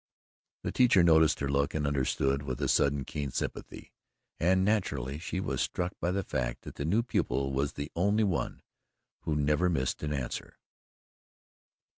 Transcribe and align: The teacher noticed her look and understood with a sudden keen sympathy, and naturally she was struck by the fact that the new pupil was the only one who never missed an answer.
The 0.63 0.71
teacher 0.71 1.03
noticed 1.03 1.41
her 1.41 1.47
look 1.47 1.75
and 1.75 1.85
understood 1.85 2.41
with 2.41 2.59
a 2.59 2.67
sudden 2.67 3.05
keen 3.05 3.29
sympathy, 3.29 3.93
and 4.39 4.65
naturally 4.65 5.19
she 5.19 5.39
was 5.39 5.61
struck 5.61 5.93
by 5.99 6.09
the 6.09 6.23
fact 6.23 6.63
that 6.63 6.73
the 6.73 6.85
new 6.85 7.03
pupil 7.03 7.53
was 7.53 7.73
the 7.73 7.91
only 7.95 8.23
one 8.23 8.63
who 9.25 9.35
never 9.35 9.69
missed 9.69 10.01
an 10.01 10.11
answer. 10.11 10.57